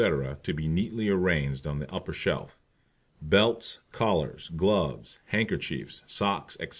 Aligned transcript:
to 0.41 0.51
be 0.51 0.67
neatly 0.67 1.09
arranged 1.09 1.67
on 1.67 1.77
the 1.77 1.93
upper 1.93 2.11
shelf. 2.11 2.59
BELTS, 3.21 3.77
COLLARS, 3.91 4.49
GLOVES, 4.49 5.19
HANDKERCHIEFS, 5.31 6.01
SOCKS, 6.07 6.55
etc. 6.59 6.69